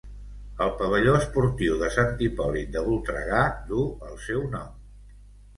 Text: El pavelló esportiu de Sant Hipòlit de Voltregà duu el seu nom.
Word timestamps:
El 0.67 0.71
pavelló 0.79 1.11
esportiu 1.17 1.75
de 1.83 1.89
Sant 1.97 2.25
Hipòlit 2.29 2.71
de 2.77 2.83
Voltregà 2.89 3.45
duu 3.71 3.87
el 4.09 4.19
seu 4.25 4.43
nom. 4.57 4.77